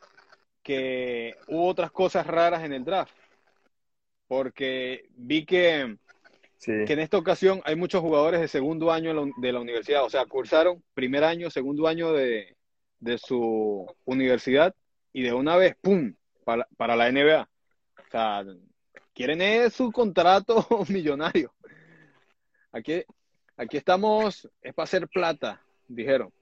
[0.62, 3.14] que hubo otras cosas raras en el draft.
[4.27, 5.98] Porque vi que
[6.64, 10.25] que en esta ocasión hay muchos jugadores de segundo año de la universidad, o sea,
[10.25, 12.57] cursaron primer año, segundo año de,
[13.18, 14.75] su universidad
[15.12, 17.42] y de una vez, ¡pum!, para, para la NBA.
[17.98, 18.44] O sea,
[19.12, 21.53] quieren su contrato millonario.
[22.70, 23.03] Aquí,
[23.59, 26.33] aquí estamos, es para hacer plata, dijeron.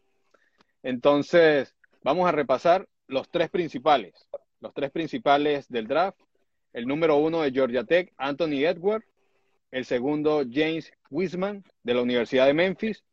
[0.83, 4.29] Entonces, vamos a repasar los tres principales,
[4.61, 6.21] los tres principales del draft.
[6.73, 9.03] El número uno de Georgia Tech, Anthony Edward
[9.71, 13.05] el segundo James Wiseman de la Universidad de Memphis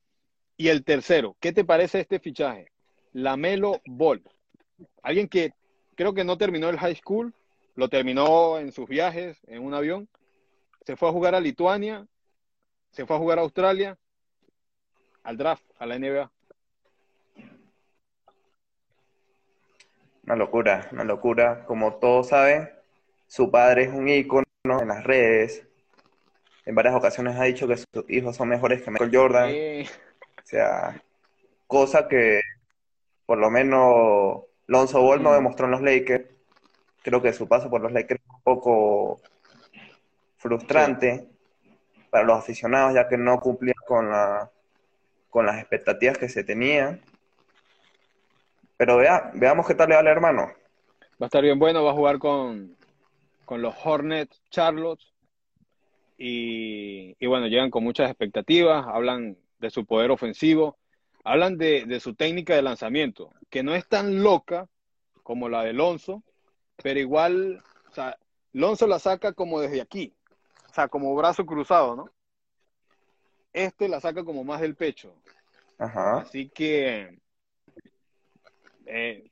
[0.55, 2.71] y el tercero, ¿qué te parece este fichaje?
[3.13, 4.23] Lamelo Ball,
[5.03, 5.53] alguien que
[5.95, 7.33] creo que no terminó el high school,
[7.75, 10.09] lo terminó en sus viajes en un avión,
[10.85, 12.07] se fue a jugar a Lituania,
[12.91, 13.97] se fue a jugar a Australia,
[15.23, 16.31] al draft, a la NBA.
[20.27, 21.65] Una locura, una locura.
[21.65, 22.69] Como todos saben,
[23.25, 25.67] su padre es un ícono en las redes,
[26.67, 29.49] en varias ocasiones ha dicho que sus hijos son mejores que Michael Jordan.
[29.49, 31.01] O sea,
[31.65, 32.41] cosa que
[33.25, 36.25] por lo menos Lonzo Ball no demostró en los Lakers.
[37.03, 39.21] Creo que su paso por los Lakers es un poco
[40.35, 41.29] frustrante
[42.09, 44.51] para los aficionados, ya que no cumplía con, la,
[45.29, 47.01] con las expectativas que se tenían.
[48.77, 50.51] Pero vea, veamos qué tal le va al hermano.
[51.19, 52.77] Va a estar bien bueno, va a jugar con,
[53.45, 55.01] con los Hornets Charlotte
[56.17, 60.77] y, bueno, llegan con muchas expectativas, hablan de su poder ofensivo,
[61.23, 64.67] hablan de, su técnica de lanzamiento, que no es tan loca
[65.23, 66.23] como la de Lonzo,
[66.81, 68.17] pero igual, o sea,
[68.53, 70.13] Lonzo la saca como desde aquí,
[70.69, 72.11] o sea, como brazo cruzado, ¿no?
[73.53, 75.15] Este la saca como más del pecho.
[75.77, 77.19] Así que
[78.87, 79.29] eh,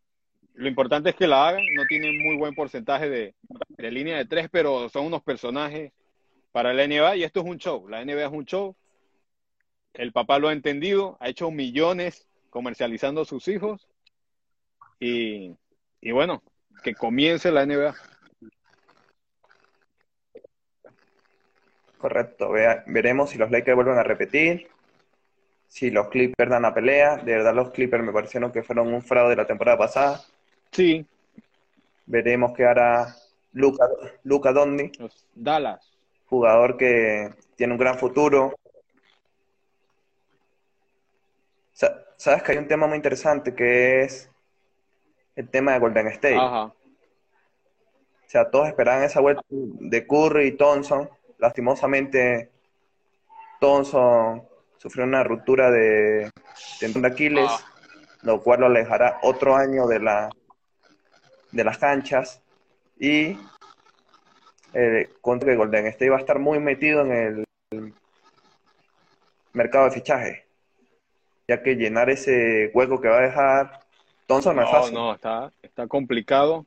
[0.54, 3.36] lo importante es que la hagan, no tienen muy buen porcentaje de,
[3.70, 5.91] de línea de tres, pero son unos personajes
[6.52, 7.88] para la NBA y esto es un show.
[7.89, 8.76] La NBA es un show.
[9.94, 13.88] El papá lo ha entendido, ha hecho millones comercializando a sus hijos
[15.00, 15.58] y,
[16.12, 16.41] bueno,
[16.84, 17.94] que comience la NBA.
[21.98, 22.52] Correcto,
[22.88, 24.70] veremos si los Lakers vuelven a repetir,
[25.75, 27.17] si los Clippers dan la pelea.
[27.17, 30.21] De verdad, los Clippers me parecieron que fueron un fraude de la temporada pasada.
[30.71, 31.05] Sí.
[32.05, 33.13] Veremos qué hará
[33.51, 33.86] Luca,
[34.23, 34.89] Luca Dondi.
[35.36, 35.91] Dallas
[36.28, 38.55] jugador que tiene un gran futuro.
[42.17, 44.32] Sabes que hay un tema muy interesante que es
[45.36, 46.38] el tema de Golden State.
[46.38, 46.73] O
[48.28, 51.09] sea, todos esperaban esa vuelta de Curry y Thompson.
[51.38, 52.49] Lastimosamente,
[53.59, 54.55] Thompson
[54.86, 56.29] sufrió una ruptura de
[56.79, 57.59] tendón de Aquiles, ah.
[58.21, 60.29] lo cual lo alejará otro año de, la,
[61.51, 62.43] de las canchas.
[62.99, 63.36] Y
[64.73, 67.93] eh, contra que Golden State va a estar muy metido en el
[69.53, 70.45] mercado de fichaje,
[71.47, 73.79] ya que llenar ese hueco que va a dejar
[74.27, 74.93] Thompson no, es fácil.
[74.93, 76.63] No, está, está complicado.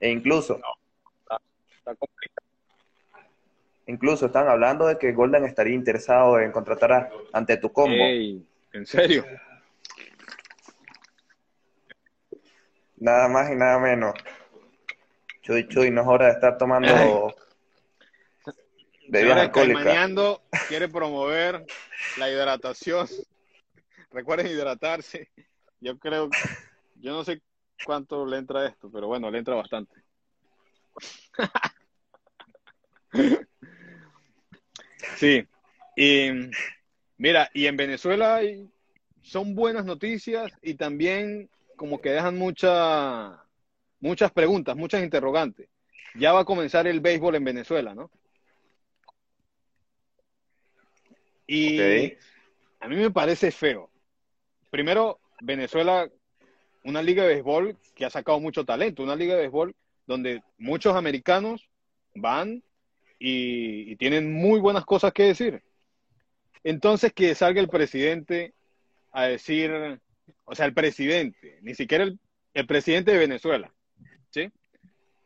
[0.00, 1.38] E incluso, está,
[1.76, 2.47] está complicado.
[3.88, 7.96] Incluso están hablando de que Golden estaría interesado en contratar a, ante tu combo.
[7.96, 9.24] Ey, ¿En serio?
[12.96, 14.14] Nada más y nada menos.
[15.42, 17.34] Chuy, chuy, no es hora de estar tomando
[19.08, 20.40] bebidas alcohólicas.
[20.68, 21.64] Quiere promover
[22.18, 23.08] la hidratación.
[24.10, 25.30] Recuerden hidratarse.
[25.80, 26.28] Yo creo,
[26.96, 27.40] yo no sé
[27.84, 30.02] cuánto le entra esto, pero bueno, le entra bastante.
[35.18, 35.44] Sí,
[35.96, 36.30] y
[37.16, 38.70] mira, y en Venezuela hay-
[39.20, 43.42] son buenas noticias y también como que dejan mucha,
[43.98, 45.68] muchas preguntas, muchas interrogantes.
[46.14, 48.12] Ya va a comenzar el béisbol en Venezuela, ¿no?
[51.48, 52.12] Y
[52.78, 53.90] a mí me parece feo.
[54.70, 56.08] Primero, Venezuela,
[56.84, 59.74] una liga de béisbol que ha sacado mucho talento, una liga de béisbol
[60.06, 61.68] donde muchos americanos
[62.14, 62.62] van
[63.18, 65.62] y, y tienen muy buenas cosas que decir.
[66.64, 68.54] Entonces, que salga el presidente
[69.12, 70.00] a decir,
[70.44, 72.18] o sea, el presidente, ni siquiera el,
[72.54, 73.72] el presidente de Venezuela,
[74.30, 74.50] ¿sí?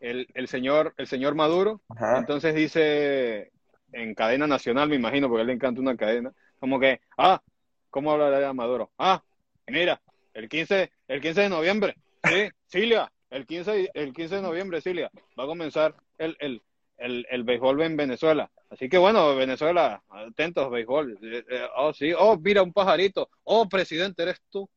[0.00, 2.18] El, el señor, el señor Maduro, Ajá.
[2.18, 3.50] entonces dice
[3.92, 7.42] en cadena nacional, me imagino, porque a él le encanta una cadena, como que, ah,
[7.90, 8.90] ¿cómo hablará Maduro?
[8.98, 9.22] Ah,
[9.66, 10.00] mira,
[10.34, 15.10] el 15, el 15 de noviembre, sí, Cilia, el 15, el 15 de noviembre, Cilia,
[15.38, 16.62] va a comenzar el, el,
[17.02, 18.50] el, el béisbol en Venezuela.
[18.70, 21.18] Así que bueno, Venezuela, atentos, béisbol.
[21.22, 23.28] Eh, eh, oh, sí, oh, mira un pajarito.
[23.44, 24.68] Oh, presidente, eres tú.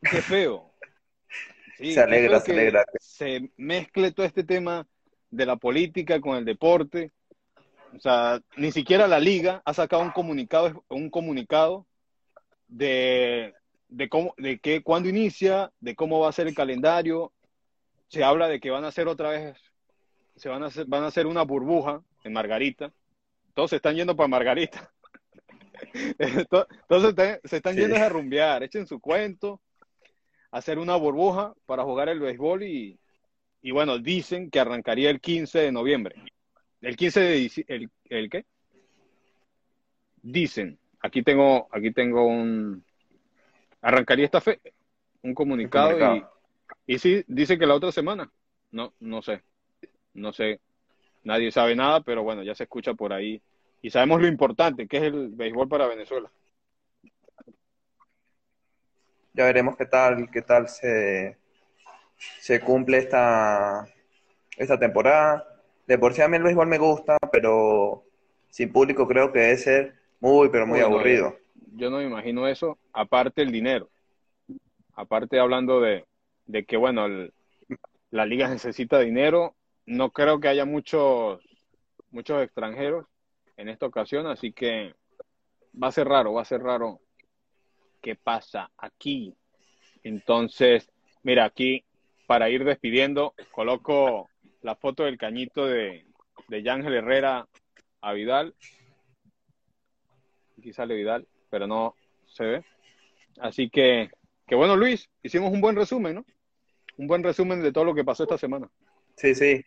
[0.00, 0.72] Qué feo.
[1.78, 2.84] Sí, Se alegra, se alegra.
[3.00, 4.86] Se mezcle todo este tema
[5.30, 7.12] de la política con el deporte.
[7.94, 11.86] O sea, ni siquiera la liga ha sacado un comunicado, un comunicado
[12.66, 13.54] de,
[13.88, 17.32] de cómo, de qué, cuándo inicia, de cómo va a ser el calendario.
[18.08, 19.56] Se habla de que van a hacer otra vez,
[20.36, 22.92] se van a hacer, van a hacer una burbuja en Margarita.
[23.54, 24.90] Todos se están yendo para Margarita.
[26.50, 27.80] To- Todos se están, Sí.
[27.80, 29.60] yendo a rumbear, echen su cuento,
[30.50, 32.98] hacer una burbuja para jugar el béisbol y,
[33.62, 36.16] y bueno, dicen que arrancaría el 15 de noviembre.
[36.80, 38.44] El 15 de el, ¿el qué?
[40.22, 42.84] Dicen, aquí tengo, aquí tengo un
[43.80, 44.60] arrancaría esta fe,
[45.22, 46.33] un comunicado, comunicado.
[46.86, 48.30] Y, sí, dice que la otra semana.
[48.70, 49.42] No, no sé.
[50.12, 50.60] No sé.
[51.22, 53.40] Nadie sabe nada, pero bueno, ya se escucha por ahí.
[53.82, 56.30] Y sabemos lo importante que es el béisbol para Venezuela.
[59.32, 61.36] Ya veremos qué tal, qué tal se,
[62.16, 63.86] se cumple esta,
[64.56, 65.46] esta temporada.
[65.86, 68.04] De por sí a mí el béisbol me gusta, pero
[68.48, 71.36] sin público creo que debe ser muy, pero muy aburrido.
[71.74, 73.90] Yo no me imagino eso, aparte el dinero.
[74.94, 76.04] Aparte hablando de,
[76.46, 77.32] de que, bueno, el-
[78.10, 81.42] la liga necesita dinero, no creo que haya muchos,
[82.10, 83.06] muchos extranjeros
[83.56, 84.94] en esta ocasión, así que
[85.80, 87.00] va a ser raro, va a ser raro
[88.00, 89.34] qué pasa aquí.
[90.02, 90.90] Entonces,
[91.22, 91.84] mira, aquí
[92.26, 94.28] para ir despidiendo, coloco
[94.62, 96.06] la foto del cañito de,
[96.48, 97.48] de Yángel Herrera
[98.00, 98.54] a Vidal.
[100.58, 101.94] Aquí sale Vidal, pero no
[102.26, 102.64] se ve.
[103.38, 104.10] Así que,
[104.46, 106.24] que bueno, Luis, hicimos un buen resumen, ¿no?
[106.96, 108.70] Un buen resumen de todo lo que pasó esta semana.
[109.16, 109.64] Sí, sí.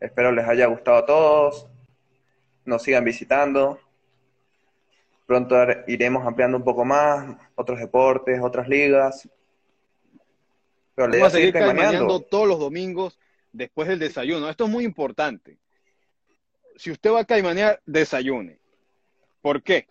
[0.00, 1.66] Espero les haya gustado a todos.
[2.64, 3.78] Nos sigan visitando.
[5.26, 5.56] Pronto
[5.86, 9.28] iremos ampliando un poco más, otros deportes, otras ligas.
[10.94, 13.18] Pero Vamos a seguir caimaneando todos los domingos
[13.52, 14.48] después del desayuno.
[14.48, 15.58] Esto es muy importante.
[16.76, 18.58] Si usted va a caimanear, desayune.
[19.40, 19.86] ¿Por qué?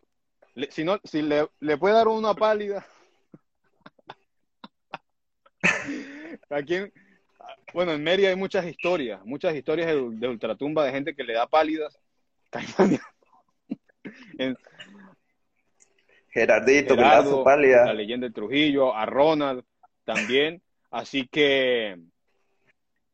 [0.55, 2.85] Le- si no, si le, le puede dar una pálida.
[6.49, 6.93] Aquí en-
[7.73, 11.33] bueno, en Mérida hay muchas historias, muchas historias de, de ultratumba de gente que le
[11.33, 11.99] da pálidas.
[14.39, 14.57] En-
[16.31, 17.85] Gerardito, que le da Gerardo, su pálida.
[17.85, 19.63] la leyenda de Trujillo, a Ronald
[20.03, 20.61] también.
[20.91, 21.97] Así que,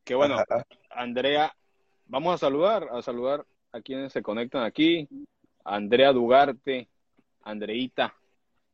[0.04, 0.66] que bueno, Ajá.
[0.90, 1.54] Andrea,
[2.06, 5.08] vamos a saludar, a saludar a quienes se conectan aquí.
[5.64, 6.88] Andrea Dugarte,
[7.44, 8.14] Andreita,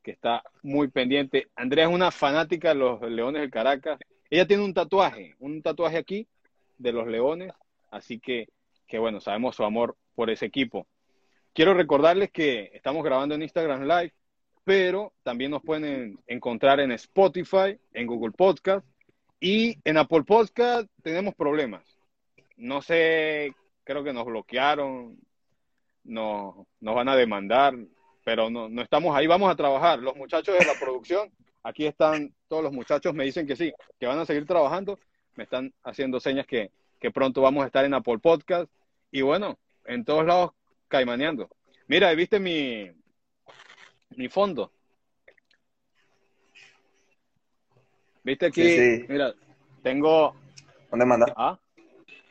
[0.04, 1.48] que está muy pendiente.
[1.56, 4.00] Andrea es una fanática de los Leones del Caracas.
[4.32, 6.26] Ella tiene un tatuaje, un tatuaje aquí
[6.78, 7.52] de los Leones,
[7.92, 8.48] así que,
[8.88, 10.88] que bueno, sabemos su amor por ese equipo.
[11.54, 14.14] Quiero recordarles que estamos grabando en Instagram Live,
[14.64, 18.88] pero también nos pueden encontrar en Spotify, en Google Podcast
[19.42, 21.84] y en Apple Podcast tenemos problemas.
[22.56, 23.54] No sé,
[23.84, 25.20] creo que nos bloquearon,
[26.06, 27.76] nos, nos van a demandar.
[28.24, 30.00] pero no, no estamos ahí, vamos a trabajar.
[30.00, 31.30] Los muchachos de la producción,
[31.64, 35.00] aquí están todos los muchachos, me dicen que sí, que van a seguir trabajando,
[35.36, 38.72] me están haciendo señas que, que pronto vamos a estar en Apple Podcast
[39.12, 40.52] y bueno, en todos lados
[40.88, 41.50] caimaneando.
[41.88, 42.92] Mira, ¿viste mi,
[44.12, 44.72] mi fondo?
[48.24, 48.64] ¿Viste aquí?
[48.64, 49.06] Sí, sí.
[49.10, 49.34] Mira,
[49.82, 50.36] tengo...
[50.90, 51.34] ¿Dónde mandaste?
[51.38, 51.60] ¿Ah?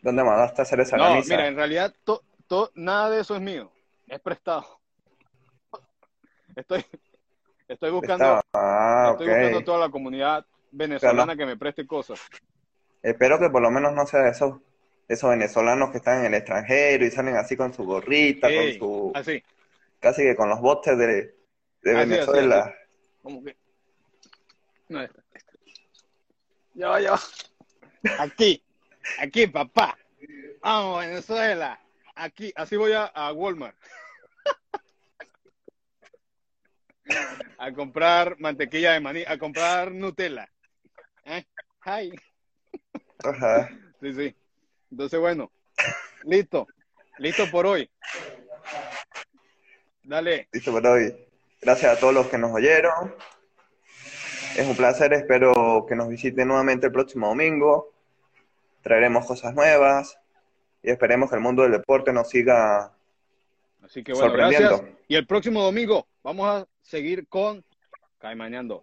[0.02, 1.34] ¿Dónde mandaste a hacer esa No, camisa?
[1.34, 3.72] mira, en realidad to- to- nada de eso es mío,
[4.06, 4.80] es prestado.
[6.54, 6.84] Estoy,
[7.72, 12.20] estoy buscando, Estaba- Ah, estoy buscando toda la comunidad venezolana que me preste cosas.
[13.02, 14.60] Espero que por lo menos no sea de esos,
[15.30, 19.12] venezolanos que están en el extranjero y salen así con su gorrita, Ey, con su,
[19.14, 19.42] así,
[19.98, 21.06] casi que con los botes de,
[21.82, 22.58] de Así, así, Venezuela.
[22.60, 22.72] así.
[23.22, 23.56] como que.
[24.88, 25.52] No, esta, esta.
[26.74, 27.20] Ya va, ya va.
[28.18, 28.62] Aquí,
[29.18, 29.96] aquí, papá.
[30.62, 31.80] Vamos, Venezuela.
[32.14, 33.76] Aquí, así voy a, a Walmart.
[37.58, 40.48] A comprar mantequilla de maní, a comprar Nutella.
[41.24, 41.44] ¿Eh?
[41.84, 42.12] Hi.
[43.24, 43.68] Ajá.
[44.00, 44.36] Sí, sí.
[44.90, 45.50] Entonces, bueno,
[46.24, 46.66] listo.
[47.18, 47.90] Listo por hoy.
[50.02, 50.48] Dale.
[50.52, 51.14] Listo por hoy.
[51.60, 53.14] Gracias a todos los que nos oyeron.
[54.56, 57.92] Es un placer, espero que nos visiten nuevamente el próximo domingo.
[58.82, 60.18] Traeremos cosas nuevas
[60.82, 62.92] y esperemos que el mundo del deporte nos siga.
[63.82, 64.78] Así que bueno, Sorprendiendo.
[64.78, 64.98] gracias.
[65.08, 67.64] Y el próximo domingo vamos a seguir con
[68.18, 68.82] Caimaneando.